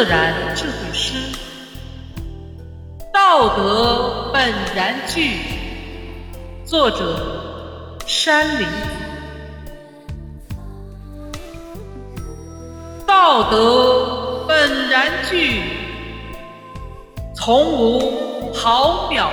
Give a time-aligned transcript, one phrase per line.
[0.00, 1.12] 自然智慧师，
[3.12, 5.36] 道德本然具。
[6.64, 8.66] 作者：山林。
[13.06, 15.64] 道德本然具，
[17.36, 19.30] 从无毫表。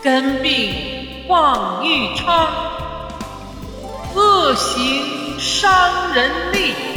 [0.00, 2.48] 根病妄欲昌，
[4.14, 6.93] 恶行伤人利。